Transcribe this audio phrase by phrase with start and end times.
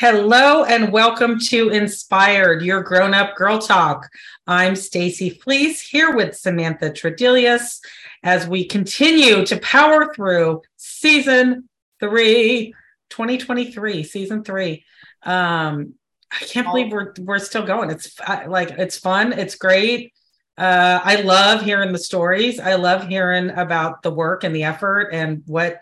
[0.00, 4.08] Hello and welcome to Inspired, your grown-up girl talk.
[4.46, 7.82] I'm Stacy Fleece here with Samantha Tredelius
[8.22, 11.68] as we continue to power through season
[12.00, 12.74] three,
[13.10, 14.86] 2023, season three.
[15.22, 15.92] Um,
[16.32, 17.90] I can't believe we're we're still going.
[17.90, 20.14] It's like it's fun, it's great.
[20.56, 22.58] Uh, I love hearing the stories.
[22.58, 25.78] I love hearing about the work and the effort and what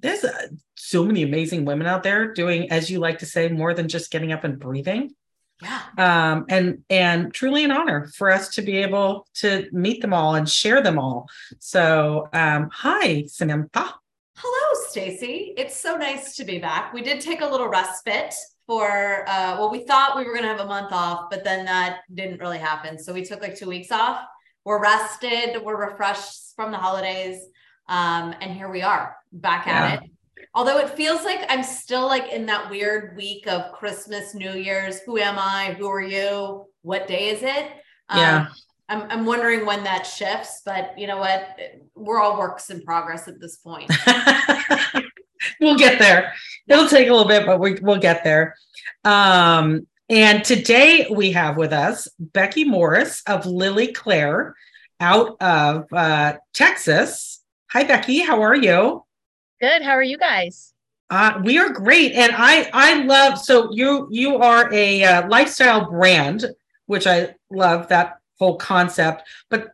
[0.00, 3.74] there's uh, so many amazing women out there doing, as you like to say, more
[3.74, 5.14] than just getting up and breathing.
[5.62, 5.82] Yeah.
[5.98, 10.34] Um, and and truly an honor for us to be able to meet them all
[10.34, 11.28] and share them all.
[11.58, 13.94] So um, hi, Samantha.
[14.36, 15.52] Hello, Stacy.
[15.58, 16.94] It's so nice to be back.
[16.94, 18.34] We did take a little respite
[18.66, 22.00] for uh, well, we thought we were gonna have a month off, but then that
[22.14, 22.98] didn't really happen.
[22.98, 24.24] So we took like two weeks off.
[24.64, 27.42] We're rested, we're refreshed from the holidays.
[27.90, 30.00] Um, and here we are back at yeah.
[30.00, 30.10] it.
[30.54, 35.00] Although it feels like I'm still like in that weird week of Christmas, New Year's.
[35.00, 35.74] Who am I?
[35.78, 36.66] Who are you?
[36.82, 37.70] What day is it?
[38.14, 38.46] Yeah.
[38.46, 38.48] Um,
[38.88, 41.56] I'm, I'm wondering when that shifts, but you know what?
[41.94, 43.92] We're all works in progress at this point.
[45.60, 46.32] we'll get there.
[46.68, 48.56] It'll take a little bit, but we, we'll get there.
[49.04, 54.56] Um, and today we have with us Becky Morris of Lily Claire
[54.98, 57.39] out of uh, Texas.
[57.72, 58.18] Hi, Becky.
[58.18, 59.04] How are you?
[59.60, 59.82] Good.
[59.82, 60.74] How are you guys?
[61.08, 63.38] Uh, we are great, and I I love.
[63.38, 66.46] So you you are a uh, lifestyle brand,
[66.86, 69.22] which I love that whole concept.
[69.50, 69.68] But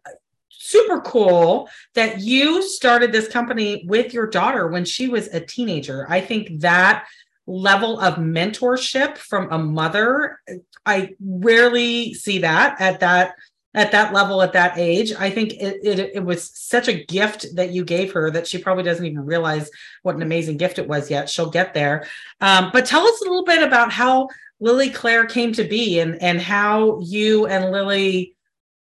[0.50, 6.05] super cool that you started this company with your daughter when she was a teenager.
[6.11, 7.06] I think that
[7.47, 10.41] level of mentorship from a mother,
[10.84, 13.36] I rarely see that at that
[13.77, 17.46] at that level at that age i think it, it, it was such a gift
[17.55, 19.70] that you gave her that she probably doesn't even realize
[20.02, 22.05] what an amazing gift it was yet she'll get there
[22.41, 26.20] um, but tell us a little bit about how lily claire came to be and
[26.20, 28.34] and how you and lily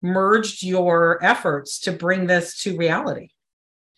[0.03, 3.29] merged your efforts to bring this to reality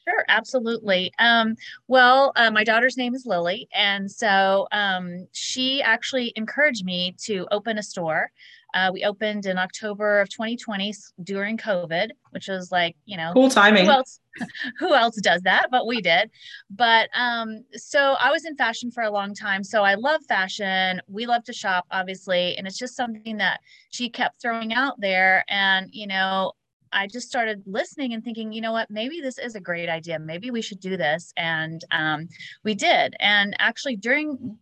[0.05, 1.13] Sure, absolutely.
[1.17, 1.55] Um,
[1.87, 7.47] well, uh, my daughter's name is Lily, and so um, she actually encouraged me to
[7.51, 8.29] open a store.
[8.73, 13.49] Uh, we opened in October of 2020 during COVID, which was like, you know, cool
[13.49, 13.85] timing.
[13.85, 14.19] Who else,
[14.79, 15.67] who else does that?
[15.71, 16.31] But we did.
[16.69, 19.63] But um, so I was in fashion for a long time.
[19.63, 21.01] So I love fashion.
[21.07, 22.57] We love to shop, obviously.
[22.57, 23.59] And it's just something that
[23.91, 25.43] she kept throwing out there.
[25.49, 26.53] And, you know,
[26.93, 30.19] I just started listening and thinking, you know what, maybe this is a great idea.
[30.19, 31.33] Maybe we should do this.
[31.35, 32.29] And um,
[32.63, 33.15] we did.
[33.19, 34.57] And actually, during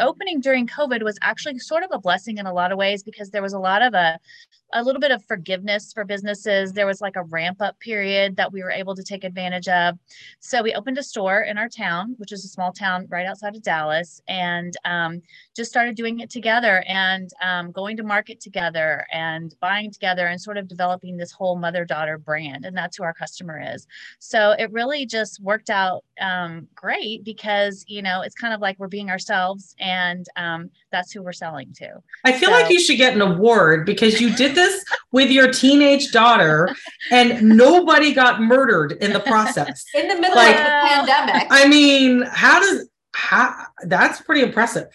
[0.00, 3.30] opening during COVID was actually sort of a blessing in a lot of ways because
[3.30, 4.18] there was a lot of a
[4.72, 6.72] a little bit of forgiveness for businesses.
[6.72, 9.98] There was like a ramp up period that we were able to take advantage of.
[10.40, 13.56] So we opened a store in our town, which is a small town right outside
[13.56, 15.22] of Dallas, and um,
[15.56, 20.40] just started doing it together and um, going to market together and buying together and
[20.40, 22.64] sort of developing this whole mother daughter brand.
[22.64, 23.86] And that's who our customer is.
[24.18, 28.78] So it really just worked out um, great because, you know, it's kind of like
[28.78, 32.02] we're being ourselves and um, that's who we're selling to.
[32.24, 35.52] I feel so, like you should get an award because you did this with your
[35.52, 36.74] teenage daughter
[37.10, 39.84] and nobody got murdered in the process.
[39.94, 41.46] In the middle like, of the pandemic.
[41.50, 44.88] I mean, how does how that's pretty impressive.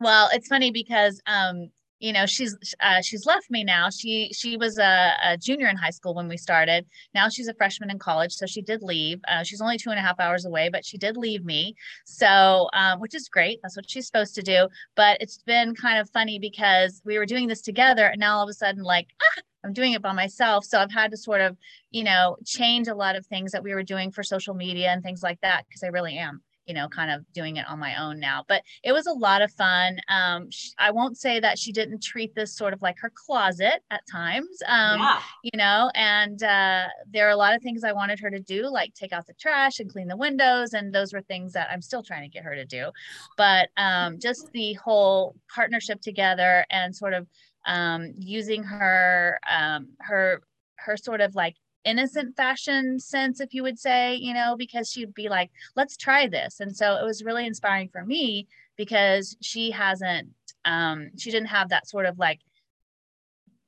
[0.00, 3.90] Well, it's funny because um you know she's uh, she's left me now.
[3.90, 6.86] She she was a, a, junior in high school when we started.
[7.14, 9.20] Now she's a freshman in college so she did leave.
[9.28, 11.74] Uh, she's only two and a half hours away but she did leave me.
[12.04, 13.60] So um, which is great.
[13.62, 14.68] That's what she's supposed to do.
[14.94, 18.44] But it's been kind of funny because we were doing this together and now all
[18.44, 20.64] of a sudden like ah, I'm doing it by myself.
[20.64, 21.56] So I've had to sort of,
[21.90, 25.02] you know, change a lot of things that we were doing for social media and
[25.02, 28.00] things like that because I really am you know, kind of doing it on my
[28.02, 28.44] own now.
[28.48, 29.98] But it was a lot of fun.
[30.08, 34.02] Um, I won't say that she didn't treat this sort of like her closet at
[34.10, 35.20] times, um, yeah.
[35.42, 38.68] you know, and uh, there are a lot of things I wanted her to do,
[38.68, 40.74] like take out the trash and clean the windows.
[40.74, 42.90] And those were things that I'm still trying to get her to do.
[43.36, 47.28] But um, just the whole partnership together and sort of
[47.66, 50.42] um, using her, um, her,
[50.76, 55.14] her sort of like innocent fashion sense, if you would say, you know, because she'd
[55.14, 56.60] be like, let's try this.
[56.60, 60.28] And so it was really inspiring for me because she hasn't,
[60.64, 62.40] um, she didn't have that sort of like,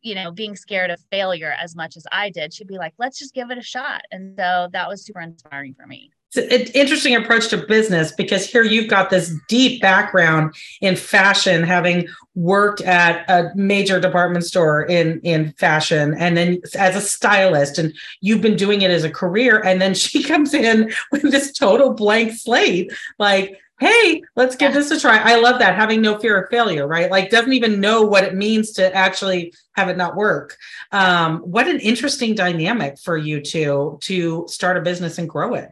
[0.03, 2.53] you know, being scared of failure as much as I did.
[2.53, 4.03] She'd be like, let's just give it a shot.
[4.11, 8.47] And so that was super inspiring for me it's an interesting approach to business because
[8.47, 14.83] here you've got this deep background in fashion having worked at a major department store
[14.83, 19.11] in in fashion and then as a stylist and you've been doing it as a
[19.11, 24.75] career and then she comes in with this total blank slate like hey, let's give
[24.75, 25.19] this a try.
[25.19, 27.13] I love that having no fear of failure, right?
[27.13, 30.57] Like doesn't even know what it means to actually have it not work.
[30.91, 35.71] Um, what an interesting dynamic for you two to start a business and grow it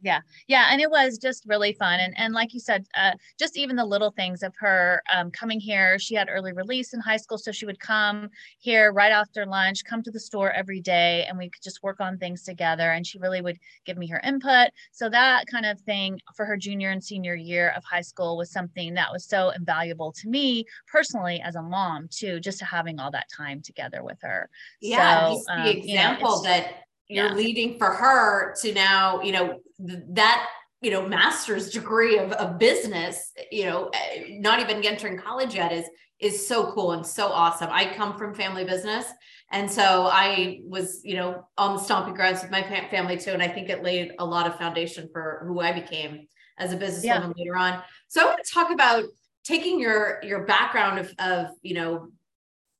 [0.00, 0.20] yeah.
[0.46, 3.76] Yeah and it was just really fun and and like you said uh, just even
[3.76, 7.38] the little things of her um, coming here she had early release in high school
[7.38, 8.28] so she would come
[8.58, 12.00] here right after lunch come to the store every day and we could just work
[12.00, 14.68] on things together and she really would give me her input.
[14.92, 18.50] So that kind of thing for her junior and senior year of high school was
[18.50, 23.10] something that was so invaluable to me personally as a mom too just having all
[23.10, 24.48] that time together with her.
[24.80, 27.34] Yeah so, um, the example you know, that you're yeah.
[27.34, 30.48] leading for her to now you know that
[30.80, 35.72] you know master's degree of, of business you know eh, not even entering college yet
[35.72, 35.86] is
[36.20, 39.06] is so cool and so awesome i come from family business
[39.50, 43.42] and so i was you know on the stomping grounds with my family too and
[43.42, 46.26] i think it laid a lot of foundation for who i became
[46.58, 47.32] as a businesswoman yeah.
[47.36, 49.04] later on so i want to talk about
[49.44, 52.08] taking your your background of, of you know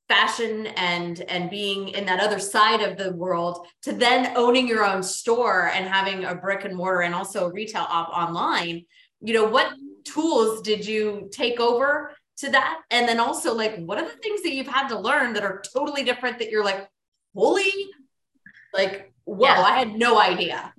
[0.09, 4.83] fashion and and being in that other side of the world to then owning your
[4.83, 8.83] own store and having a brick and mortar and also a retail op online
[9.21, 9.71] you know what
[10.03, 14.41] tools did you take over to that and then also like what are the things
[14.41, 16.89] that you've had to learn that are totally different that you're like
[17.35, 17.71] holy
[18.73, 19.61] like whoa yeah.
[19.61, 20.73] i had no idea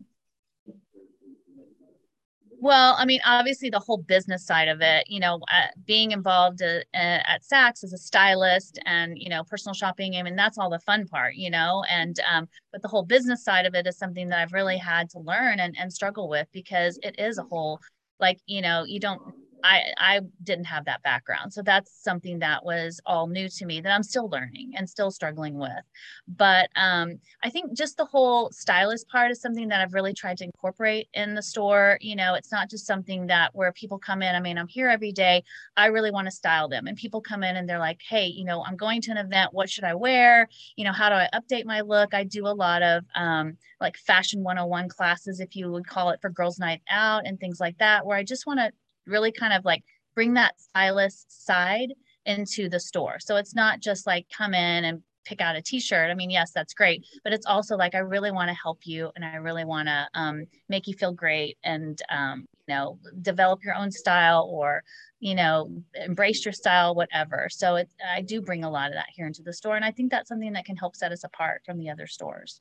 [2.60, 6.60] well, I mean, obviously the whole business side of it, you know, uh, being involved
[6.62, 10.68] uh, at Saks as a stylist and, you know, personal shopping, I mean, that's all
[10.68, 13.96] the fun part, you know, and, um, but the whole business side of it is
[13.96, 17.44] something that I've really had to learn and, and struggle with because it is a
[17.44, 17.80] whole,
[18.18, 19.22] like, you know, you don't
[19.64, 21.52] I I didn't have that background.
[21.52, 25.10] So that's something that was all new to me that I'm still learning and still
[25.10, 25.84] struggling with.
[26.28, 30.38] But um, I think just the whole stylist part is something that I've really tried
[30.38, 31.98] to incorporate in the store.
[32.00, 34.34] You know, it's not just something that where people come in.
[34.34, 35.42] I mean, I'm here every day.
[35.76, 36.86] I really want to style them.
[36.86, 39.52] And people come in and they're like, hey, you know, I'm going to an event.
[39.52, 40.48] What should I wear?
[40.76, 42.14] You know, how do I update my look?
[42.14, 46.20] I do a lot of um, like fashion 101 classes, if you would call it
[46.20, 48.72] for girls' night out and things like that, where I just want to
[49.06, 51.92] really kind of like bring that stylist side
[52.26, 53.18] into the store.
[53.20, 56.10] So it's not just like come in and pick out a t-shirt.
[56.10, 59.10] I mean, yes, that's great, but it's also like I really want to help you
[59.14, 63.64] and I really want to um, make you feel great and um, you know develop
[63.64, 64.82] your own style or
[65.18, 67.48] you know embrace your style, whatever.
[67.50, 69.90] So it I do bring a lot of that here into the store, and I
[69.90, 72.60] think that's something that can help set us apart from the other stores.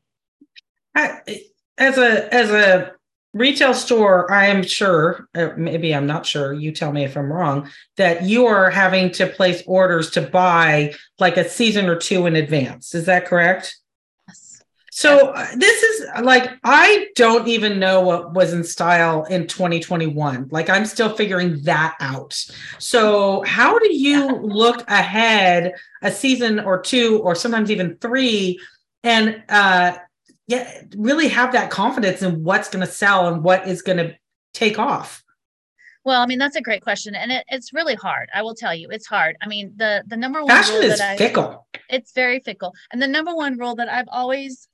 [0.96, 1.22] I,
[1.78, 2.94] as a as a
[3.34, 7.32] retail store, I am sure, uh, maybe I'm not sure, you tell me if I'm
[7.32, 12.26] wrong, that you are having to place orders to buy like a season or two
[12.26, 12.96] in advance.
[12.96, 13.78] Is that correct?
[14.28, 14.64] Yes.
[14.92, 20.48] So uh, this is like, I don't even know what was in style in 2021.
[20.50, 22.34] Like, I'm still figuring that out.
[22.80, 28.60] So, how do you look ahead a season or two, or sometimes even three?
[29.04, 29.98] And uh,
[30.50, 34.16] yeah, really have that confidence in what's going to sell and what is going to
[34.52, 35.24] take off?
[36.04, 37.14] Well, I mean, that's a great question.
[37.14, 38.30] And it, it's really hard.
[38.34, 39.38] I will tell you, it's hard.
[39.42, 41.68] I mean, the, the number one fashion is I, fickle.
[41.88, 42.74] It's very fickle.
[42.92, 44.68] And the number one rule that I've always,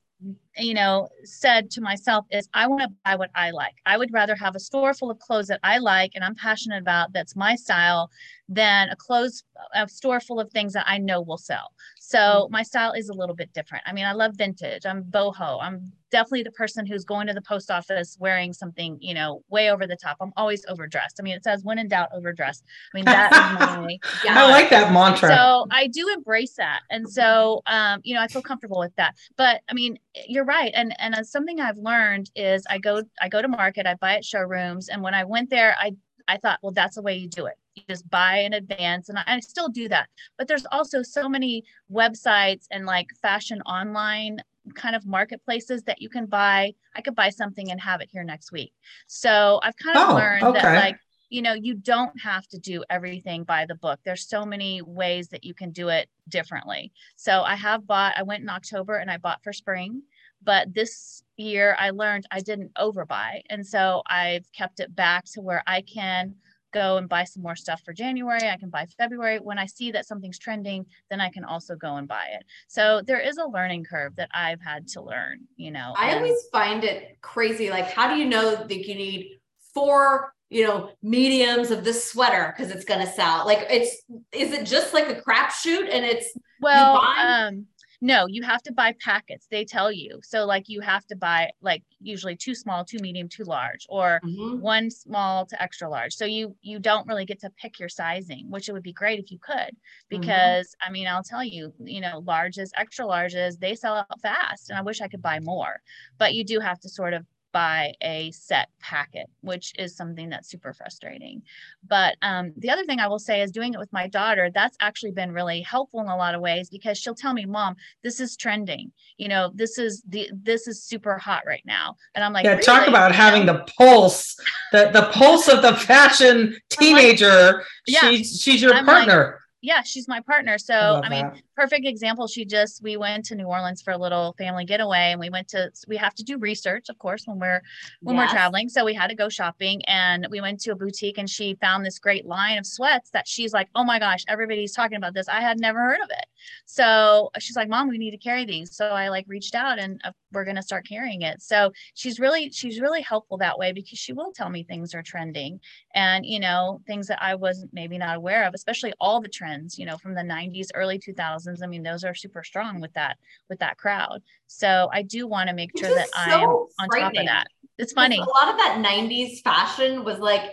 [0.58, 3.76] you know, said to myself is I want to buy what I like.
[3.86, 6.82] I would rather have a store full of clothes that I like and I'm passionate
[6.82, 8.10] about, that's my style,
[8.48, 9.44] than a clothes
[9.74, 11.72] a store full of things that I know will sell.
[12.00, 12.52] So mm-hmm.
[12.54, 13.84] my style is a little bit different.
[13.88, 14.86] I mean, I love vintage.
[14.86, 15.58] I'm boho.
[15.62, 19.72] I'm definitely the person who's going to the post office wearing something, you know, way
[19.72, 20.18] over the top.
[20.22, 21.18] I'm always overdressed.
[21.20, 22.64] I mean, it says when in doubt, overdressed.
[22.94, 24.44] I mean, that is my yeah.
[24.44, 25.30] I like that mantra.
[25.30, 26.82] So I do embrace that.
[26.90, 29.16] And so um, you know, I feel comfortable with that.
[29.36, 29.98] But I mean,
[30.28, 30.72] you're right.
[30.76, 34.16] And and uh, something I've learned is I go I go to market, I buy
[34.16, 35.92] at showrooms, and when I went there, I
[36.28, 37.56] I thought, well, that's the way you do it.
[37.76, 40.10] You just buy in advance and I, I still do that.
[40.38, 44.40] But there's also so many websites and like fashion online
[44.74, 46.74] kind of marketplaces that you can buy.
[46.96, 48.74] I could buy something and have it here next week.
[49.08, 50.62] So i've kind of oh, learned okay.
[50.62, 50.98] that like
[51.30, 54.00] you know you don't have to do everything by the book.
[54.06, 56.92] There's so many ways that you can do it differently.
[57.16, 60.02] So i have bought i went in october and i bought for spring
[60.46, 65.42] but this year i learned i didn't overbuy and so i've kept it back to
[65.42, 66.36] where i can
[66.76, 68.50] go and buy some more stuff for January.
[68.50, 69.40] I can buy February.
[69.40, 72.44] When I see that something's trending, then I can also go and buy it.
[72.68, 75.94] So there is a learning curve that I've had to learn, you know.
[75.96, 77.70] I and- always find it crazy.
[77.70, 79.40] Like, how do you know that you need
[79.74, 84.54] four you know mediums of this sweater because it's going to sell like it's is
[84.54, 87.66] it just like a crapshoot and it's well um
[88.06, 89.48] No, you have to buy packets.
[89.50, 90.20] They tell you.
[90.24, 94.22] So like you have to buy like usually two small, two medium, two large, or
[94.22, 94.58] Mhm.
[94.58, 96.14] one small to extra large.
[96.14, 99.20] So you you don't really get to pick your sizing, which it would be great
[99.20, 99.72] if you could,
[100.10, 104.70] because I mean I'll tell you, you know, larges, extra larges, they sell out fast,
[104.70, 105.82] and I wish I could buy more,
[106.20, 110.50] but you do have to sort of buy a set packet, which is something that's
[110.50, 111.42] super frustrating.
[111.88, 114.76] But um, the other thing I will say is doing it with my daughter, that's
[114.82, 118.20] actually been really helpful in a lot of ways because she'll tell me, "Mom, this
[118.20, 118.92] is trending.
[119.18, 122.60] You know, this is the this is super hot right now," and I'm like, Yeah,
[122.60, 123.24] talk about You know?
[123.24, 124.36] having the pulse,
[124.74, 127.64] the the pulse of the fashion teenager.
[127.88, 128.02] Yeah.
[128.02, 129.40] She's she's your I'm like, partner.
[129.62, 130.58] yeah, she's my partner.
[130.58, 131.42] So love I mean, that.
[131.56, 132.28] Perfect example.
[132.28, 135.48] She just we went to New Orleans for a little family getaway, and we went
[135.50, 137.62] to we have to do research, of course, when we're
[138.04, 138.28] when Yes.
[138.28, 138.70] we're traveling.
[138.70, 141.86] So we had to go shopping, and we went to a boutique, and she found
[141.86, 145.28] this great line of sweats that she's like, "Oh my gosh, everybody's talking about this.
[145.30, 146.26] I had never heard of it."
[146.66, 150.02] So she's like, "Mom, we need to carry these." So I like reached out, and
[150.04, 151.42] uh, we're gonna start carrying it.
[151.42, 155.04] So she's really she's really helpful that way because she will tell me things are
[155.04, 155.60] trending,
[155.94, 159.78] and you know things that I wasn't maybe not aware of, especially all the trends,
[159.78, 161.45] you know, from the 90s, early 2000s.
[161.48, 163.18] I mean, those are super strong with that
[163.50, 164.22] with that crowd.
[164.48, 167.48] So I do want to make sure is that I am on top of that.
[167.78, 168.18] It's funny.
[168.18, 170.52] A lot of that 90s fashion was like,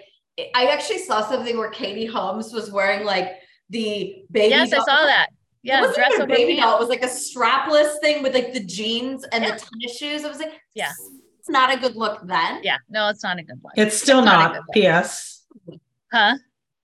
[0.54, 3.32] I actually saw something where Katie Holmes was wearing like
[3.70, 4.48] the baby.
[4.50, 5.28] Yes, I saw that.
[5.30, 6.62] It Yeah, wasn't dress a over baby pants.
[6.64, 6.76] doll.
[6.76, 9.52] It was like a strapless thing with like the jeans and Yeah.
[9.54, 10.24] the tennis shoes.
[10.24, 10.90] I was like, Yeah.
[11.38, 12.60] it's not a good look then.
[12.64, 13.72] Yeah, no, it's not a good look.
[13.76, 14.52] It's still It's not a not.
[14.54, 14.74] good look.
[14.74, 15.44] P.S.
[16.12, 16.34] Huh?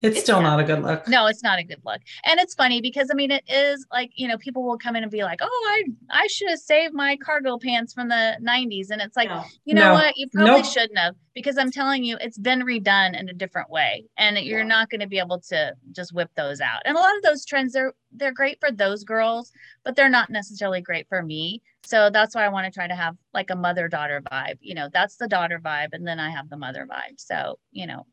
[0.00, 0.56] It's It's still not.
[0.56, 1.08] not a good look.
[1.08, 2.00] No, it's not a good look.
[2.24, 5.02] And it's funny because I mean it is like, you know, people will come in
[5.02, 5.66] and be like, "Oh,
[6.10, 9.44] I I should have saved my cargo pants from the 90s." And it's like, No.
[9.64, 9.92] you know No.
[9.94, 10.16] what?
[10.16, 10.64] You probably Nope.
[10.66, 14.60] shouldn't have because I'm telling you, it's been redone in a different way and you're
[14.60, 14.66] Yeah.
[14.66, 16.82] not going to be able to just whip those out.
[16.84, 19.50] And a lot of those trends are they're great for those girls,
[19.84, 21.60] but they're not necessarily great for me.
[21.84, 24.58] So that's why I want to try to have like a mother-daughter vibe.
[24.60, 27.18] You know, that's the daughter vibe and then I have the mother vibe.
[27.18, 28.06] So, you know,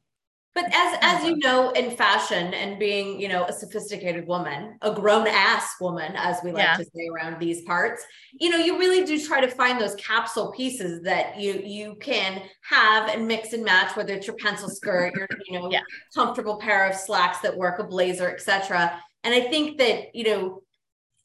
[0.56, 4.94] But as as you know, in fashion and being, you know, a sophisticated woman, a
[4.94, 6.76] grown ass woman, as we like Yeah.
[6.76, 8.06] to say around these parts,
[8.40, 12.42] you know, you really do try to find those capsule pieces that you you can
[12.70, 15.82] have and mix and match, whether it's your pencil skirt, your you know, Yeah.
[16.16, 18.98] comfortable pair of slacks that work, a blazer, etc.
[19.26, 20.62] And I think that you know,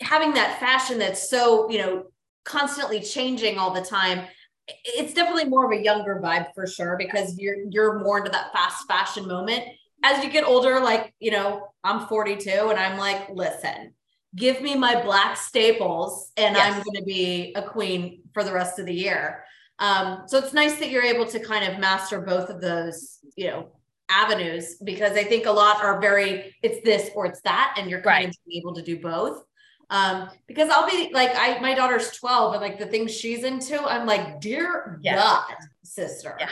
[0.03, 2.05] having that fashion that's so you know
[2.45, 4.27] constantly changing all the time
[4.85, 8.53] it's definitely more of a younger vibe for sure because you're you're more into that
[8.53, 9.65] fast fashion moment.
[10.03, 13.93] As you get older like you know i'm 42 and i'm like listen
[14.35, 18.79] give me my black staples and i'm going to be a queen for the rest
[18.79, 19.45] of the year.
[19.79, 23.47] Um, so it's nice that you're able to kind of master both of those you
[23.47, 23.69] know
[24.11, 28.03] avenues because i think a lot are very it's this or it's that and you're
[28.03, 29.45] kind of being able to do both
[29.91, 33.81] um because i'll be like i my daughter's 12 and like the things she's into
[33.83, 35.17] i'm like dear Yeah.
[35.17, 36.49] god sister Yeah.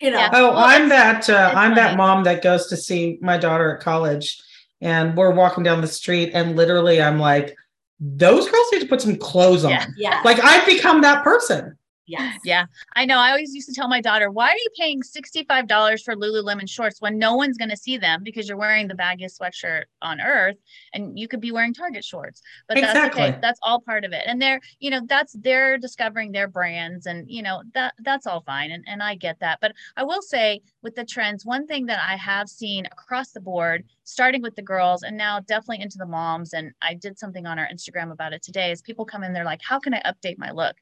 [0.00, 0.30] you know Yeah.
[0.32, 1.74] Oh, Well, I'm that uh, I'm funny.
[1.76, 4.40] that mom that goes to see my daughter at college,
[4.80, 7.54] and we're walking down the street, and literally I'm like,
[8.00, 9.70] those girls need to put some clothes on.
[9.70, 9.86] Yeah.
[9.96, 11.76] yeah Like I've become that person.
[12.06, 13.18] Yes Yeah, I know.
[13.18, 17.00] I always used to tell my daughter, why are you paying $65 for Lululemon shorts
[17.00, 20.56] when no one's going to see them because you're wearing the baggiest sweatshirt on earth
[20.92, 22.42] and you could be wearing Target shorts.
[22.68, 23.06] But that's okay.
[23.06, 23.38] Exactly.
[23.42, 24.22] That's all part of it.
[24.26, 28.42] And they're, you know, that's they're discovering their brands and, you know, that that's all
[28.42, 28.70] fine.
[28.70, 29.58] And, and I get that.
[29.60, 33.40] But I will say with the trends, one thing that I have seen across the
[33.40, 37.46] board, starting with the girls and now definitely into the moms, and I did something
[37.46, 40.02] on our Instagram about it today, is people come in, they're like, how can I
[40.02, 40.76] update my look?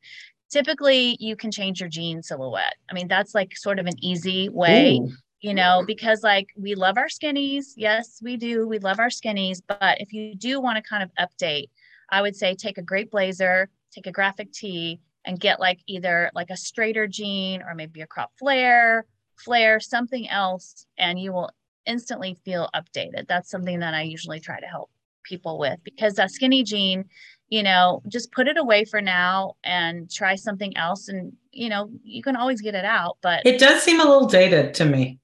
[0.54, 2.76] Typically you can change your jean silhouette.
[2.88, 5.10] I mean, that's like sort of an easy way, Ooh.
[5.40, 7.72] you know, because like we love our skinnies.
[7.76, 8.68] Yes, we do.
[8.68, 9.60] We love our skinnies.
[9.66, 11.70] But if you do want to kind of update,
[12.08, 16.30] I would say take a great blazer, take a graphic tee, and get like either
[16.36, 21.50] like a straighter jean or maybe a crop flare, flare, something else, and you will
[21.84, 23.26] instantly feel updated.
[23.26, 24.90] That's something that I usually try to help
[25.24, 27.06] people with because that skinny jean
[27.54, 31.08] you know, just put it away for now and try something else.
[31.08, 33.16] And, you know, you can always get it out.
[33.22, 35.20] But It does seem a little dated to me.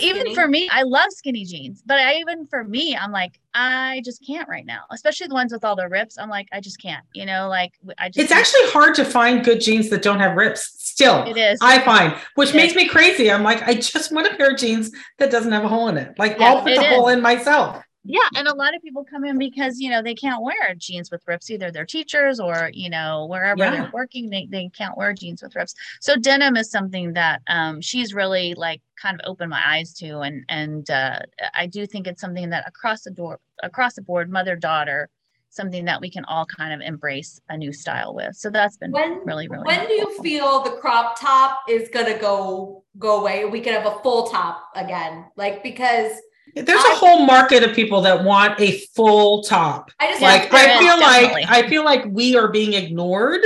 [0.00, 4.00] Even for me, I love skinny jeans, but I even for me, I'm like, I
[4.04, 6.16] just can't right now, especially the ones with all the rips.
[6.18, 9.44] I'm like, I just can't, you know, like I just, It's actually hard to find
[9.44, 11.24] good jeans that don't have rips still.
[11.24, 11.58] it is.
[11.60, 12.76] I find, which It makes is.
[12.76, 13.28] me crazy.
[13.28, 15.96] I'm like, I just want a pair of jeans that doesn't have a hole in
[15.98, 16.16] it.
[16.16, 16.86] Like Yeah, I'll put the is.
[16.94, 17.82] hole in myself.
[18.04, 21.10] Yeah, and a lot of people come in because you know they can't wear jeans
[21.10, 21.50] with rips.
[21.50, 23.70] Either they're teachers or you know wherever Yeah.
[23.70, 25.74] they're working, they, they can't wear jeans with rips.
[26.00, 30.20] So denim is something that um, she's really like kind of opened my eyes to,
[30.20, 31.20] and and uh,
[31.54, 35.08] I do think it's something that across the door, across the board, mother daughter
[35.52, 38.34] something that we can all kind of embrace a new style with.
[38.34, 39.64] So that's been when, really, really.
[39.66, 43.44] When do you feel the crop top is gonna go go away?
[43.44, 46.12] We can have a full top again, like because
[46.54, 49.90] there's I, a whole market of people that want a full top.
[49.98, 53.42] I just like I feel like I feel like we are being ignored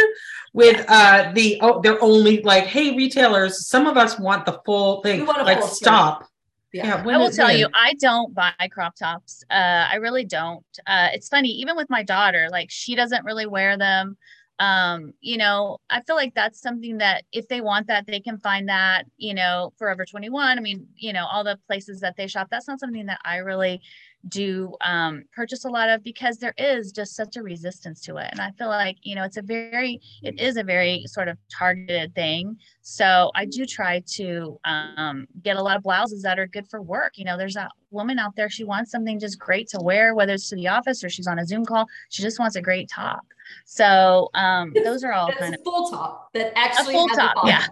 [0.53, 5.03] with uh the oh they're only like hey retailers some of us want the full
[5.03, 5.25] thing.
[5.25, 6.29] Like stop.
[6.73, 9.43] Yeah, I will tell you, I don't buy crop tops.
[9.49, 10.65] Uh, I really don't.
[10.87, 14.19] Uh, it's funny, even with my daughter, like she doesn't really wear them
[14.59, 18.39] um you know i feel like that's something that if they want that they can
[18.39, 22.27] find that you know forever 21 i mean you know all the places that they
[22.27, 23.81] shop that's not something that i really
[24.29, 28.29] do um purchase a lot of because there is just such a resistance to it.
[28.33, 31.39] And i feel like you know it's a very it is a very sort of
[31.49, 32.57] targeted thing.
[32.83, 36.83] So i do try to um get a lot of blouses that are good for
[36.83, 37.13] work.
[37.17, 40.35] You know there's that woman out there she wants something just great to wear whether
[40.35, 42.91] it's to the office or she's on a zoom call she just wants a great
[42.91, 43.25] top
[43.65, 47.35] so um, those are all kind of full top that actually a full top.
[47.45, 47.67] Yeah.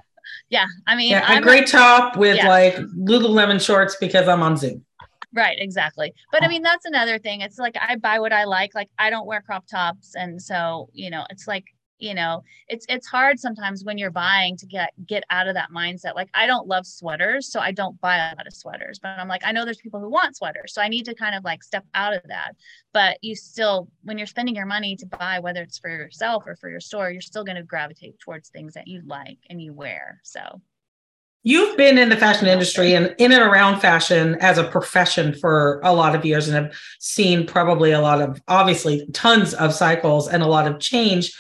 [0.50, 0.66] Yeah.
[0.86, 2.48] I mean, yeah, a great top with yeah.
[2.48, 4.84] like Lululemon shorts because I'm on Zoom.
[5.34, 6.14] Right, exactly.
[6.30, 7.40] But I mean, that's another thing.
[7.40, 8.72] It's like I buy what I like.
[8.74, 10.14] Like I don't wear crop tops.
[10.14, 14.56] And so, you know, it's like you know it's it's hard sometimes when you're buying
[14.56, 16.14] to get get out of that mindset.
[16.14, 19.28] Like i don't love sweaters so i don't buy a lot of sweaters but i'm
[19.28, 21.62] like i know there's people who want sweaters so i need to kind of like
[21.62, 22.54] step out of that.
[22.92, 26.56] But you still when you're spending your money to buy whether it's for yourself or
[26.56, 29.72] for your store you're still going to gravitate towards things that you like and you
[29.72, 30.60] wear so.
[31.46, 35.78] You've been in the fashion industry and in and around fashion as a profession for
[35.84, 40.26] a lot of years and have seen probably a lot of, obviously, tons of cycles
[40.26, 41.34] and a lot of change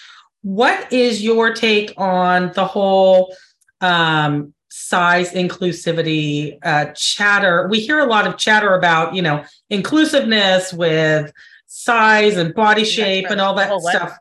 [0.44, 3.34] what is your take on the whole
[3.80, 7.66] um, size inclusivity uh, chatter?
[7.70, 11.32] We hear a lot of chatter about, you know, inclusiveness with
[11.64, 14.18] size and body shape and all that oh, stuff.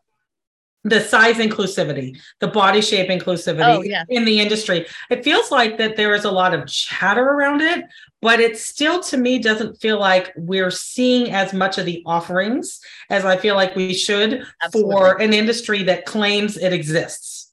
[0.86, 4.06] The size inclusivity, the body shape inclusivity oh, yeah.
[4.08, 4.86] in the industry.
[5.10, 7.84] It feels like that there is a lot of chatter around it,
[8.24, 12.80] but it still to me doesn't feel like we're seeing as much of the offerings
[13.10, 14.96] as I feel like we should Absolutely.
[14.96, 17.52] for an industry that claims it exists.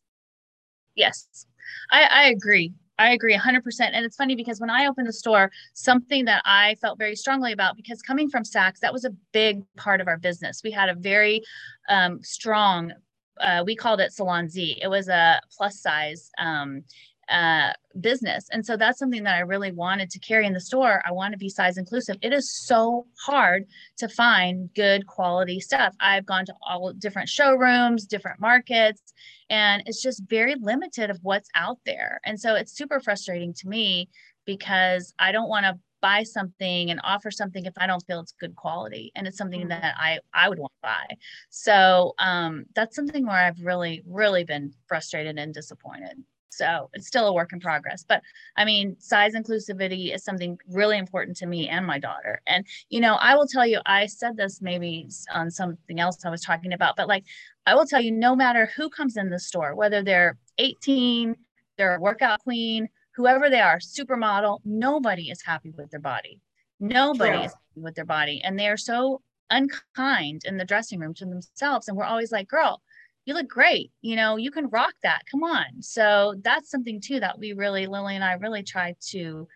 [0.95, 1.47] Yes,
[1.91, 2.73] I, I agree.
[3.01, 3.63] I agree 100%.
[3.81, 7.51] And it's funny because when I opened the store, something that I felt very strongly
[7.51, 10.61] about, because coming from Saks, that was a big part of our business.
[10.63, 11.43] We had a very
[11.89, 12.93] um, strong,
[13.41, 14.79] uh, we called it Salon Z.
[14.81, 16.85] It was a plus size um,
[17.31, 18.49] uh, business.
[18.51, 21.03] And so that's something that I really wanted to carry in the store.
[21.07, 22.17] I want to be size inclusive.
[22.23, 23.67] It is so hard
[23.99, 25.95] to find good quality stuff.
[26.01, 29.15] I've gone to all different showrooms, different markets,
[29.49, 32.21] and it's just very limited of what's out there.
[32.25, 34.09] And so it's super frustrating to me
[34.45, 38.33] because I don't want to buy something and offer something if I don't feel it's
[38.41, 39.69] good quality and it's something mm-hmm.
[39.69, 41.17] that I I would want to buy.
[41.51, 46.17] So um, that's something where I've really really been frustrated and disappointed.
[46.51, 48.05] So it's still a work in progress.
[48.07, 48.23] But
[48.57, 52.43] I mean, size inclusivity is something really important to me and my daughter.
[52.47, 56.31] And, you know, I will tell you, I said this maybe on something else I
[56.31, 57.25] was talking about, but like,
[57.67, 61.37] I will tell you, no matter who comes in the store, whether they're 18,
[61.79, 66.41] they're a workout queen, whoever they are, supermodel, nobody is happy with their body.
[66.81, 68.41] Nobody is happy with their body.
[68.43, 71.89] And they are so unkind in the dressing room to themselves.
[71.89, 72.83] And we're always like, girl,
[73.27, 73.93] you look great.
[74.01, 75.23] You know, you can rock that.
[75.31, 75.81] Come on.
[75.81, 79.47] So that's something too that we really, Lily and I really try to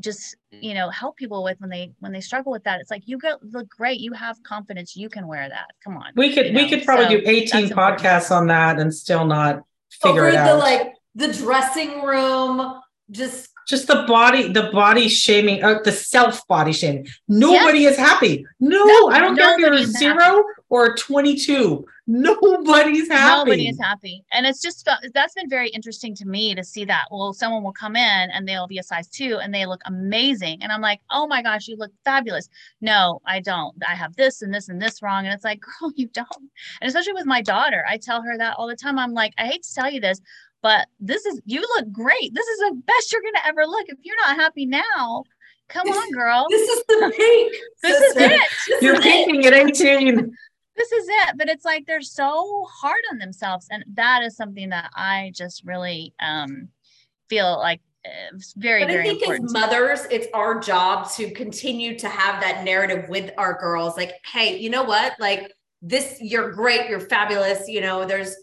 [0.00, 0.62] just mm.
[0.62, 3.18] you know help people with when they when they struggle with that it's like you
[3.18, 6.52] go look great you have confidence you can wear that come on we could you
[6.52, 6.62] know?
[6.62, 10.36] we could probably so do 18 podcasts on that and still not figure Over it
[10.36, 15.92] out the like the dressing room just just the body the body shaming uh, the
[15.92, 17.92] self body shaming nobody yes.
[17.92, 20.42] is happy no, no i don't care if you're zero happy.
[20.70, 23.50] or 22 nobody's happy.
[23.50, 24.24] Nobody is happy.
[24.32, 27.04] And it's just that's been very interesting to me to see that.
[27.10, 30.62] Well, someone will come in and they'll be a size two and they look amazing.
[30.62, 32.48] And I'm like, oh my gosh, you look fabulous.
[32.80, 33.76] No, I don't.
[33.86, 35.26] I have this and this and this wrong.
[35.26, 36.50] And it's like, girl, you don't.
[36.80, 38.98] And especially with my daughter, I tell her that all the time.
[38.98, 40.20] I'm like, I hate to tell you this,
[40.62, 42.34] but this is you look great.
[42.34, 43.86] This is the best you're gonna ever look.
[43.88, 45.24] If you're not happy now,
[45.68, 46.46] come on, girl.
[46.50, 47.62] This is the peak.
[47.82, 48.40] this is it.
[48.68, 50.32] This you're peaking at 18
[50.78, 54.70] this is it but it's like they're so hard on themselves and that is something
[54.70, 56.68] that i just really um
[57.28, 59.46] feel like it's very but very I think important.
[59.46, 64.12] as mothers it's our job to continue to have that narrative with our girls like
[64.32, 68.34] hey you know what like this you're great you're fabulous you know there's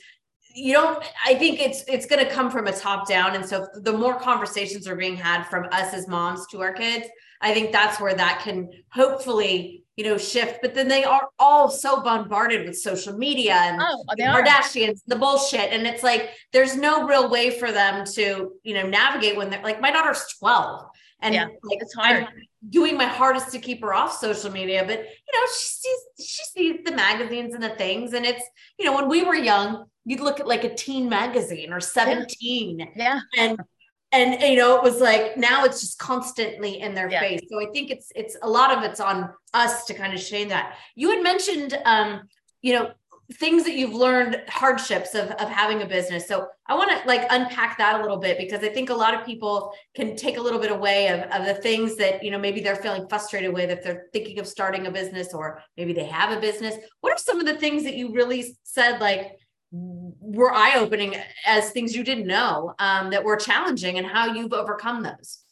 [0.56, 3.68] you don't i think it's it's going to come from a top down and so
[3.82, 7.08] the more conversations are being had from us as moms to our kids
[7.42, 10.60] I think that's where that can hopefully, you know, shift.
[10.62, 14.24] But then they are all so bombarded with social media and Oh, the.
[14.24, 15.72] Kardashians, the bullshit.
[15.72, 19.62] And it's like there's no real way for them to, you know, navigate when they're
[19.62, 20.88] like my daughter's 12.
[21.22, 22.24] And Yeah, like it's hard.
[22.24, 22.28] I'm
[22.70, 26.44] doing my hardest to keep her off social media, but you know, she sees she
[26.44, 28.14] sees the magazines and the things.
[28.14, 28.44] And it's,
[28.78, 32.92] you know, when we were young, you'd look at like a teen magazine or 17
[32.96, 33.20] Yeah.
[33.38, 33.60] and
[34.12, 37.22] and you know it was like now it's just constantly in their Yeah.
[37.22, 40.20] face so i think it's it's a lot of it's on us to kind of
[40.20, 42.22] shame that you had mentioned um
[42.62, 42.92] you know
[43.34, 46.28] things that you've learned hardships of, of having a business.
[46.28, 49.14] So i want to like unpack that a little bit because i think a lot
[49.14, 52.40] of people can take a little bit away of, of the things that you know
[52.40, 56.06] maybe they're feeling frustrated with if they're thinking of starting a business or maybe they
[56.06, 56.76] have a business.
[57.02, 59.34] What are some of the things that you really said like
[59.72, 65.04] were eye-opening as things you didn't know um, that were challenging and how you've overcome
[65.04, 65.45] those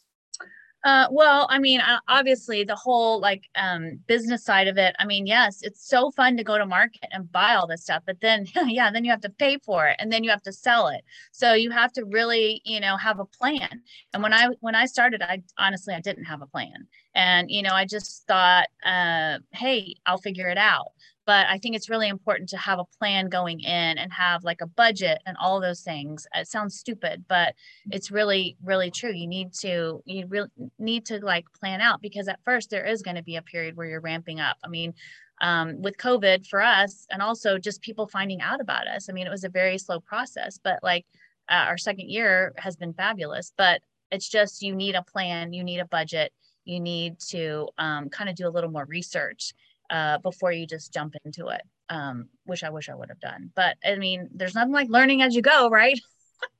[0.84, 4.94] Uh, well, I mean, uh, obviously the whole like um, business side of it.
[4.98, 8.02] I mean, yes, it's so fun to go to market and buy all this stuff,
[8.04, 10.52] but then yeah, then you have to pay for it and then you have to
[10.52, 11.02] sell it.
[11.32, 13.80] So you have to really, you know, have a plan.
[14.12, 17.62] And when I when I started, I honestly I didn't have a plan, and you
[17.62, 20.88] know, I just thought, uh, hey, I'll figure it out.
[21.26, 24.60] But I think it's really important to have a plan going in and have like
[24.60, 26.26] a budget and all those things.
[26.34, 27.54] It sounds stupid, but
[27.90, 29.12] it's really really true.
[29.12, 33.02] You need to you really need to like plan out because at first there is
[33.02, 34.56] going to be a period where you're ramping up.
[34.62, 34.94] I mean
[35.40, 39.26] um, with covid for us and also just people finding out about us i mean
[39.26, 41.04] it was a very slow process but like
[41.50, 45.64] uh, our second year has been fabulous but it's just you need a plan you
[45.64, 46.32] need a budget
[46.64, 49.52] you need to um, kind of do a little more research
[49.94, 53.50] uh, before you just jump into it um, which i wish i would have done.
[53.54, 55.98] But i mean there's nothing like learning as you go right?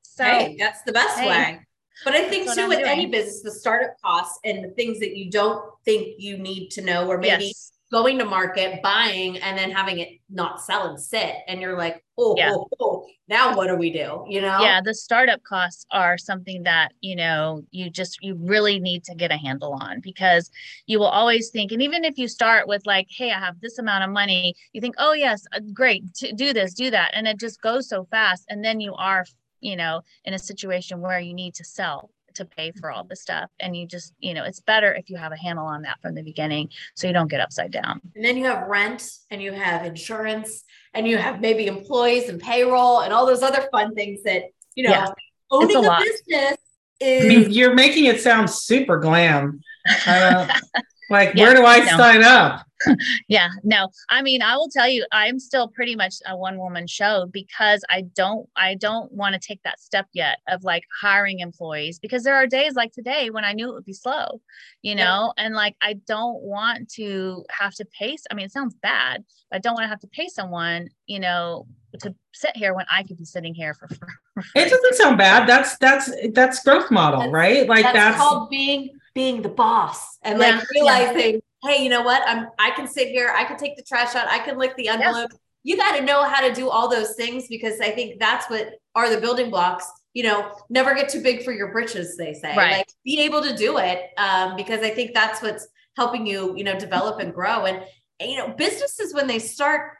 [0.02, 1.60] So hey that's the best hey, way.
[2.04, 5.28] But i think too with any business the startup costs and the things that you
[5.28, 9.70] don't think you need to know or maybe yes going to market buying and then
[9.70, 11.36] having it not sell and sit.
[11.46, 12.52] And you're like oh, Yeah.
[12.52, 14.24] oh, oh now what do we do?
[14.28, 14.60] You know?
[14.60, 19.14] Yeah the startup costs are something that you know you just you really need to
[19.14, 20.50] get a handle on because
[20.86, 23.78] you will always think and even if you start with like hey i have this
[23.78, 27.10] amount of money you think oh yes uh, great to do this do that.
[27.14, 28.44] And it just goes so fast.
[28.48, 29.24] And then you are
[29.60, 33.16] you know in a situation where you need to sell to pay for all the
[33.16, 36.00] stuff and you just you know it's better if you have a handle on that
[36.02, 39.42] from the beginning so you don't get upside down And then you have rent and
[39.42, 43.94] you have insurance and you have maybe employees and payroll and all those other fun
[43.94, 44.44] things that,
[44.74, 45.06] you know, Yeah.
[45.50, 46.02] owning a a, lot.
[46.02, 46.56] business
[47.02, 49.60] I is mean, you're making it sound super glam.
[50.06, 50.46] Uh,
[51.10, 51.96] like, Yeah, where do I no.
[51.96, 52.66] sign up?
[53.28, 53.88] Yeah, no.
[54.10, 57.82] I mean, I will tell you, I'm still pretty much a one woman show because
[57.88, 62.24] I don't I don't want to take that step yet of like hiring employees because
[62.24, 64.42] there are days like today when I knew it would be slow,
[64.82, 65.04] you Yeah.
[65.04, 68.18] know, and like I don't want to have to pay.
[68.30, 71.20] I mean, it sounds bad, but I don't want to have to pay someone, you
[71.20, 71.66] know,
[72.00, 74.08] to sit here when I could be sitting here for, for.
[74.56, 75.48] It doesn't sound bad.
[75.48, 77.66] That's that's that's growth model, That's- right?
[77.68, 82.02] Like that's, that's, called being being the boss and Yeah, like realizing, hey, you know
[82.02, 82.22] what?
[82.26, 84.88] I'm I can sit here, I can take the trash out, I can lick the
[84.88, 85.30] envelope.
[85.62, 88.74] You got to know how to do all those things because I think that's what
[88.94, 89.86] are the building blocks.
[90.12, 92.56] You know, never get too big for your britches, they say.
[92.56, 92.72] Right.
[92.72, 94.10] Like be able to do it.
[94.18, 97.64] Um, because I think that's what's helping you, you know, develop and grow.
[97.64, 97.82] And,
[98.20, 99.92] and you know, businesses when they start,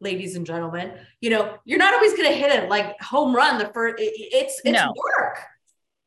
[0.00, 3.66] ladies and gentlemen, you know, you're not always gonna hit it like home run the
[3.66, 4.94] first it's it's No.
[4.96, 5.38] work.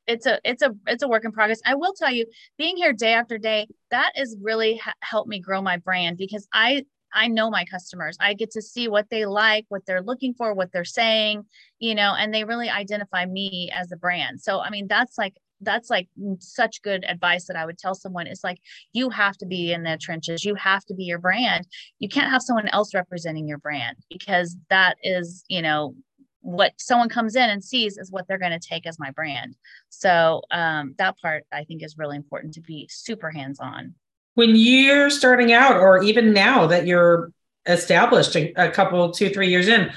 [0.07, 1.61] It's a it's a it's a work in progress.
[1.65, 2.25] I will tell you
[2.57, 6.47] being here day after day that is really ha- helped me grow my brand because
[6.53, 8.17] i i know my customers.
[8.19, 11.43] I get to see what they like what they're looking for what they're saying
[11.79, 14.41] you know and they really identify me as a brand.
[14.41, 18.27] So i mean that's like that's like such good advice that i would tell someone.
[18.27, 18.59] Is like
[18.91, 20.43] you have to be in the trenches.
[20.43, 21.65] You have to be your brand.
[21.99, 25.95] You can't have someone else representing your brand because that is you know
[26.45, 29.55] what someone comes in and sees is what they're going to take as my brand
[29.89, 33.95] so um, that part I think is really important to be super hands on.
[34.35, 37.31] when you're starting out, or even now that you're
[37.65, 39.91] established a, a couple, two, three years in,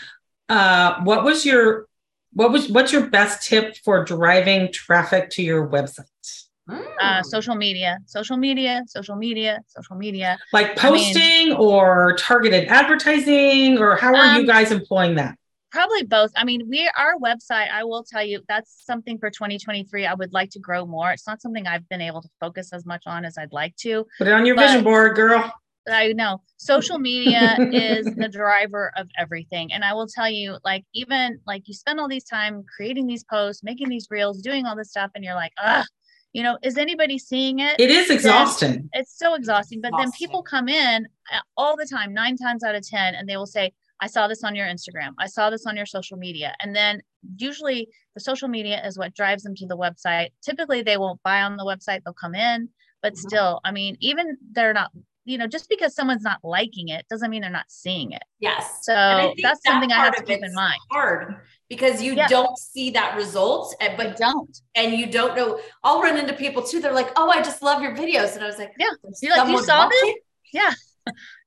[0.48, 1.86] uh, what was your
[2.32, 6.04] what was what's your best tip for driving traffic to your website?
[6.68, 6.74] Uh,
[7.20, 7.24] Mm.
[7.24, 10.36] social media, social media, social media, social media.
[10.52, 15.36] Like I mean- posting or targeted advertising, or how are you Um, guys employing that?
[15.76, 16.30] Probably both.
[16.34, 17.70] I mean, we our website.
[17.70, 20.06] I will tell you that's something for 2023.
[20.06, 21.12] I would like to grow more.
[21.12, 24.06] It's not something I've been able to focus as much on as I'd like to.
[24.16, 25.52] Put it on your but- vision board, girl.
[25.88, 29.72] I know social media is the driver of everything.
[29.72, 33.24] And I will tell you, like, even like you spend all these time creating these
[33.24, 35.84] posts, making these reels, doing all this stuff, and you're like, ah,
[36.32, 37.78] you know, is anybody seeing it?
[37.78, 38.88] It is exhausting.
[38.94, 39.80] It's so exhausting.
[39.80, 43.28] But then people come in uh, all the time, nine times out of 10, and
[43.28, 45.10] they will say, I saw this on your Instagram.
[45.18, 46.54] I saw this on your social media.
[46.60, 47.00] And then
[47.38, 50.28] usually the social media is what drives them to the website.
[50.42, 52.68] Typically, they won't buy on the website, they'll come in.
[53.02, 53.18] But Mhm.
[53.18, 54.90] still, I mean, even they're not,
[55.24, 58.22] you know, just because someone's not liking it doesn't mean they're not seeing it.
[58.40, 58.84] Yes.
[58.84, 60.78] So I that's that something I have to keep in mind.
[60.90, 61.36] Hard
[61.68, 62.26] because you Yeah.
[62.28, 64.56] don't see that result, and I but don't.
[64.74, 65.60] and you don't know.
[65.82, 66.80] I'll run into people too.
[66.80, 68.86] They're like, "Oh, I just love your videos," and I was like, Yeah.
[69.02, 70.18] "There's You're like, "You saw this?" watching?"
[70.52, 70.72] Yeah.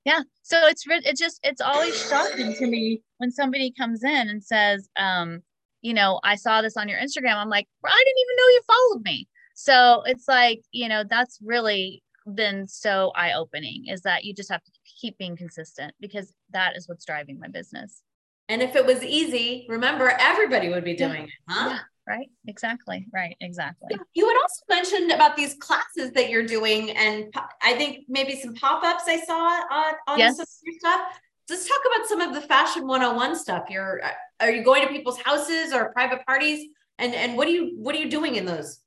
[0.10, 0.22] Yeah.
[0.42, 4.44] So it's re- it just it's always shocking to me when somebody comes in and
[4.44, 5.42] says, um,
[5.82, 7.36] you know, I saw this on your Instagram.
[7.36, 9.28] I'm like, well, I didn't even know you followed me.
[9.54, 12.02] So it's like, you know, that's really
[12.34, 16.88] been so eye-opening is that you just have to keep being consistent because that is
[16.88, 18.02] what's driving my business.
[18.48, 21.08] And if it was easy, remember everybody would be Yeah.
[21.08, 21.70] doing it, huh?
[21.70, 21.80] Yeah.
[22.10, 22.28] Right.
[22.48, 23.06] Exactly.
[23.14, 23.38] Right.
[23.40, 23.96] Exactly.
[24.16, 28.56] You had also mentioned about these classes that you're doing, and I think maybe some
[28.56, 30.38] pop-ups I saw on, on Yes.
[30.38, 31.02] some of your stuff.
[31.48, 33.66] Let's talk about some of the fashion 101 stuff.
[33.70, 36.68] You're uh, are you going to people's houses or private parties?
[36.98, 38.80] And and what do you what are you doing in those?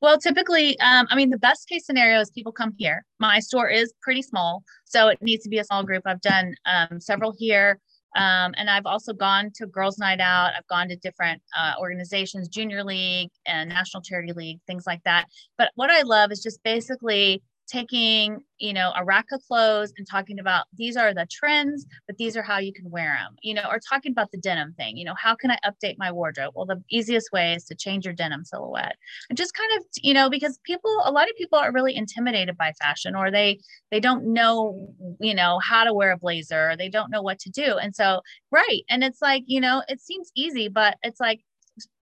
[0.00, 3.04] Well, typically, um, I mean, the best case scenario is people come here.
[3.18, 6.02] My store is pretty small, so it needs to be a small group.
[6.06, 7.80] I've done um, several here,
[8.14, 10.52] um, and I've also gone to Girls' Night Out.
[10.56, 15.26] I've gone to different uh, organizations, Junior League and National Charity League, things like that.
[15.56, 20.06] But what I love is just basically taking, you know, a rack of clothes and
[20.08, 23.54] talking about these are the trends, but these are how you can wear them, you
[23.54, 24.96] know, or talking about the denim thing.
[24.96, 26.52] You know, how can I update my wardrobe?
[26.54, 28.96] Well, the easiest way is to change your denim silhouette
[29.28, 32.56] and just kind of you know because people a lot of people are really intimidated
[32.56, 33.58] by fashion or they
[33.90, 34.88] they don't know
[35.20, 37.94] you know how to wear a blazer or they don't know what to do and
[37.94, 38.20] so
[38.50, 41.40] right and it's like you know it seems easy but it's like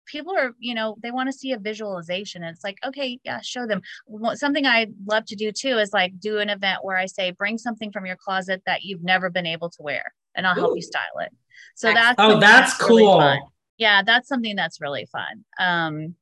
[0.06, 3.40] people are you know they want to see a visualization and it's like okay yeah
[3.42, 3.80] show them.
[4.06, 7.30] What- something i love to do too is like do an event where i say
[7.30, 10.76] bring something from your closet that you've never been able to wear and i'll help
[10.76, 11.32] you style it.
[11.76, 13.18] So that's Oh, something that's really cool.
[13.18, 13.40] fun
[13.78, 15.44] yeah that's something that's really fun.
[15.58, 16.14] Um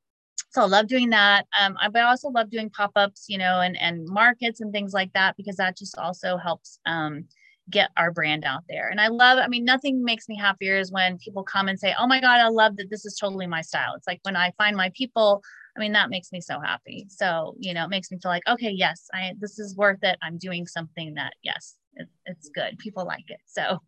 [0.50, 1.46] so I love doing that.
[1.58, 4.92] Um I, but I also love doing pop-ups you know and and markets and things
[4.92, 7.24] like that because that just also helps um
[7.70, 8.88] get our brand out there.
[8.88, 11.94] And I love I mean nothing makes me happier is when people come and say
[11.98, 13.94] oh my god I love that this is totally my style.
[13.96, 15.42] It's like when I find my people
[15.76, 17.06] I mean that makes me so happy.
[17.08, 20.18] So you know it makes me feel like okay yes I this is worth it.
[20.22, 22.78] I'm doing something that yes it, it's good.
[22.78, 23.40] People like it.
[23.46, 23.78] So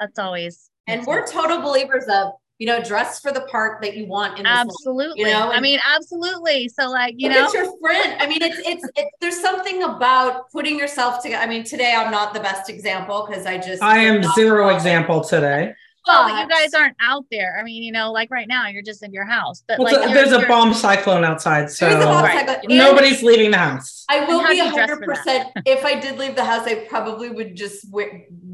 [0.00, 2.32] that's always And we're total believers of
[2.62, 4.66] you know dress for the part that you want in this life.
[4.66, 8.10] absolutely know, i mean absolutely so like you know at your friend.
[8.22, 11.42] I mean, it's it's it, there's something about putting yourself together.
[11.42, 14.76] I mean, today I'm not the best example because I just I am zero well,
[14.76, 15.74] example today.
[16.06, 18.88] well but you guys aren't out there i mean you know like right now you're
[18.92, 21.80] just in your house but Well, like th- you're- there's a bomb cyclone outside, so
[21.86, 22.38] There is a bomb Right.
[22.46, 24.04] cycle, and nobody's leaving the house.
[24.08, 25.48] I will be do you dress for hundred percent.
[25.74, 28.08] If I did leave the house, I probably would just wear,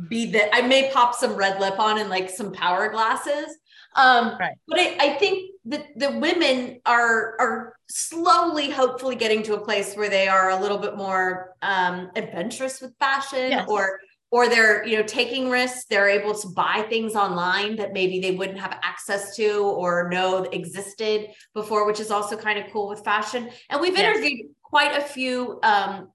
[0.09, 0.49] be that.
[0.59, 3.49] I may pop some red lip on and like some power glasses.
[3.99, 4.57] Um, Right.
[4.69, 9.95] But I, I think that the women are are slowly, hopefully, getting to a place
[9.97, 13.69] where they are a little bit more um, adventurous with fashion, Yes.
[13.69, 13.99] or
[14.31, 15.85] or they're you know taking risks.
[15.91, 20.45] They're able to buy things online that maybe they wouldn't have access to or know
[20.45, 23.51] existed before, which is also kind of cool with fashion.
[23.71, 24.17] And we've Yes.
[24.19, 26.11] interviewed quite a few um,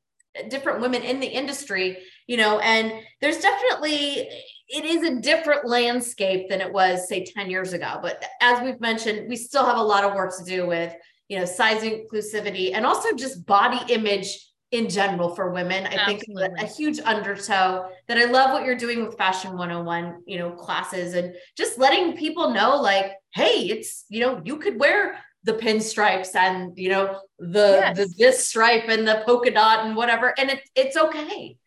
[0.49, 4.29] different women in the industry, you know, and there's definitely
[4.73, 7.99] it is a different landscape than it was say 10 years ago.
[8.01, 10.93] But as we've mentioned, we still have a lot of work to do with,
[11.29, 15.85] you know, size inclusivity and also just body image in general for women.
[15.85, 16.23] I think
[16.59, 21.13] a, huge undertow that I love what you're doing with Fashion 101, you know, classes
[21.13, 26.33] and just letting people know like, hey, it's, you know, you could wear the pinstripes
[26.35, 27.97] and you know the Yes.
[27.97, 31.57] the this stripe and the polka dot and whatever and it, it's okay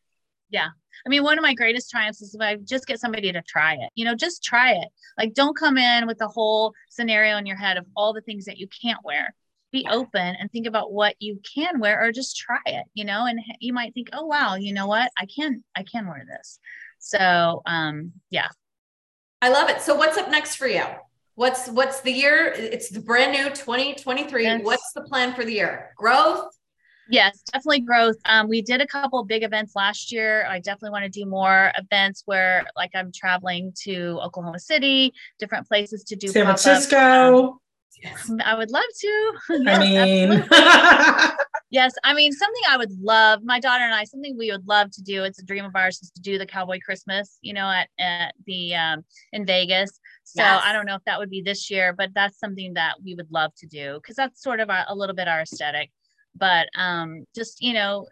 [1.07, 3.75] I mean, one of my greatest triumphs is if I just get somebody to try
[3.75, 3.91] it.
[3.95, 4.89] You know, just try it.
[5.17, 8.45] Like, don't come in with the whole scenario in your head of all the things
[8.47, 9.35] that you can't wear.
[9.71, 9.95] Be Yeah.
[9.95, 12.87] open and think about what you can wear, or just try it.
[12.95, 15.13] You know, and you might think, oh wow, you know what?
[15.17, 16.59] I can, I can wear this.
[16.99, 18.49] So, um, yeah.
[19.41, 19.83] I love it.
[19.83, 20.85] So what's up next for you?
[21.37, 22.53] What's what's the year?
[22.57, 24.43] It's the brand new 2023.
[24.43, 24.63] Yes.
[24.65, 25.91] What's the plan for the year?
[25.97, 26.49] Growth?
[27.09, 28.17] Yes, definitely growth.
[28.25, 30.47] Um, we did a couple big events last year.
[30.49, 35.69] I definitely want to do more events where, like, I'm traveling to Oklahoma City, different
[35.69, 36.67] places to do San pop-ups.
[36.67, 37.61] Um, Francisco.
[38.03, 38.31] Yes.
[38.45, 39.33] I would love to.
[39.51, 40.45] I Yes, mean,
[41.71, 41.95] yes.
[42.05, 45.03] I mean, something I would love, my daughter and I, something we would love to
[45.03, 45.25] do.
[45.25, 48.35] It's a dream of ours is to do the Cowboy Christmas, you know, at, at
[48.47, 49.99] the, um, in Vegas.
[50.25, 50.63] So Yes.
[50.65, 53.31] I don't know if that would be this year, but that's something that we would
[53.31, 55.91] love to do because that's sort of our, a little bit our aesthetic.
[56.39, 58.07] But um just you know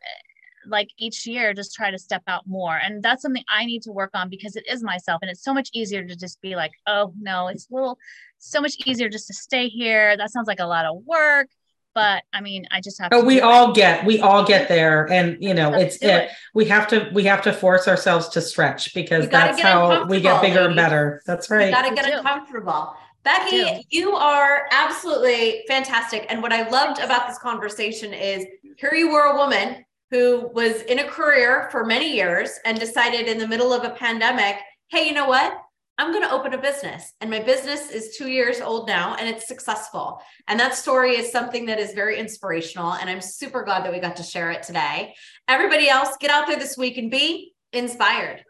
[0.67, 3.93] like each year just try to step out more and that's something i need to
[3.93, 6.73] work on because it is myself and it's so much easier to just be like
[6.87, 7.99] oh no it's a little
[8.39, 11.49] so much easier just to stay here that sounds like a lot of work
[11.95, 13.45] but i mean i just have oh to we do it.
[13.45, 16.31] all get we all get there and you know Let's it's it, it.
[16.55, 20.35] we have to we have to force ourselves to stretch because that's how we get
[20.37, 22.13] uncomfortable, bigger and better that's You right got to get do.
[22.19, 22.97] uncomfortable.
[23.25, 26.27] Becky, you are absolutely fantastic.
[26.29, 28.45] And what I loved about this conversation is
[28.77, 33.27] here you were a woman who was in a career for many years and decided
[33.27, 34.57] in the middle of a pandemic,
[34.91, 35.59] hey, you know what?
[35.97, 37.13] I'm going to open a business.
[37.21, 40.21] And my business is two years old now and it's successful.
[40.49, 42.95] And that story is something that is very inspirational.
[42.95, 45.15] And I'm super glad that we got to share it today.
[45.49, 48.45] Everybody else, get out there this week and be inspired.